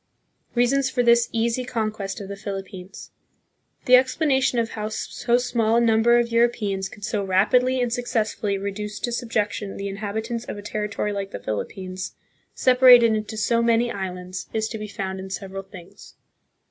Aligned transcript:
Reasons 0.55 0.89
for 0.89 1.03
this 1.03 1.29
Easy 1.31 1.63
Conquest 1.63 2.19
of 2.19 2.27
the 2.27 2.35
Philip 2.35 2.69
pines. 2.71 3.11
The 3.85 3.93
explana 3.93 4.41
tion 4.41 4.57
of 4.57 4.71
how 4.71 4.89
so 4.89 5.37
small 5.37 5.75
a 5.75 5.79
number 5.79 6.17
of 6.17 6.31
Europeans 6.31 6.89
could 6.89 7.05
so 7.05 7.23
rapidly 7.23 7.79
and 7.79 7.93
suc 7.93 8.05
cessfully 8.05 8.59
reduce 8.59 8.99
to 8.99 9.11
sub 9.11 9.29
jection 9.29 9.77
the 9.77 9.89
inhabitants 9.89 10.43
of 10.45 10.57
a 10.57 10.63
territory 10.63 11.13
like 11.13 11.29
thePhil 11.29 11.67
ippines, 11.69 12.15
separated 12.55 13.13
into 13.13 13.37
so 13.37 13.61
many 13.61 13.89
different 13.89 14.03
islands, 14.03 14.49
is 14.53 14.67
to 14.69 14.79
be 14.79 14.87
found 14.87 15.19
in 15.19 15.29
several 15.29 15.61
things. 15.61 16.15